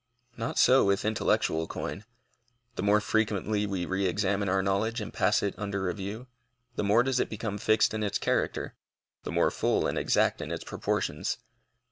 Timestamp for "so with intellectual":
0.57-1.67